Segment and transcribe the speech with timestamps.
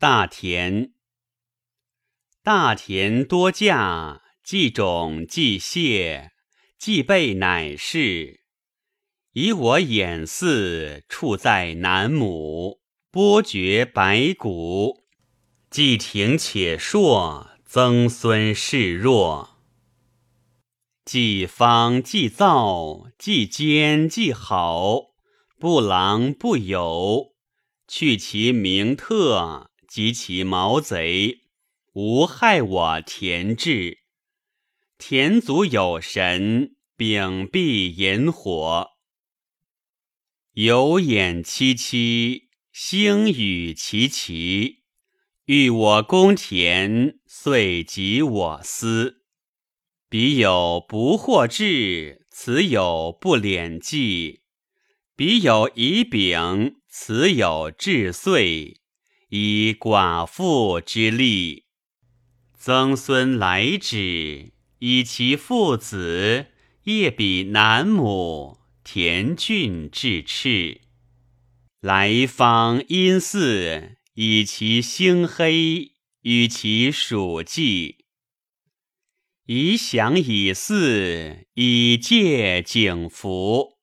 [0.00, 0.92] 大田，
[2.44, 6.30] 大田多稼，既种既谢，
[6.78, 8.44] 既备乃是。
[9.32, 12.80] 以我眼似处在南亩，
[13.10, 15.08] 剥绝白骨，
[15.68, 19.58] 既挺且硕，曾孙示弱。
[21.04, 25.06] 既方既造，既坚既好，
[25.58, 27.34] 不狼不友，
[27.88, 31.40] 去其名特，及其毛贼，
[31.94, 34.00] 无害我田志。
[34.98, 38.90] 田族有神，秉璧引火。
[40.52, 44.82] 有眼戚戚，星雨齐齐。
[45.46, 49.22] 欲我公田，遂及我私。
[50.10, 54.42] 彼有不惑志，此有不敛计。
[55.16, 58.80] 彼有以柄，此有至岁。
[59.28, 61.64] 以寡妇之力，
[62.54, 66.46] 曾孙来止，以其父子，
[66.84, 68.58] 业比南亩。
[68.90, 70.80] 田郡至赤，
[71.80, 75.92] 来方阴寺，以其星黑，
[76.22, 78.06] 与其属纪。
[79.44, 83.77] 以享以祀，以戒景福。